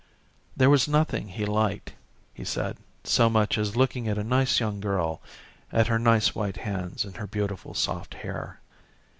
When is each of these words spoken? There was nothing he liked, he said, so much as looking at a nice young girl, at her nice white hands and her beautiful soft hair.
There 0.57 0.71
was 0.71 0.87
nothing 0.87 1.27
he 1.27 1.45
liked, 1.45 1.93
he 2.33 2.43
said, 2.43 2.77
so 3.03 3.29
much 3.29 3.55
as 3.55 3.75
looking 3.75 4.07
at 4.07 4.17
a 4.17 4.23
nice 4.23 4.59
young 4.59 4.79
girl, 4.79 5.21
at 5.71 5.89
her 5.89 5.99
nice 5.99 6.33
white 6.33 6.57
hands 6.57 7.05
and 7.05 7.17
her 7.17 7.27
beautiful 7.27 7.75
soft 7.75 8.15
hair. 8.15 8.61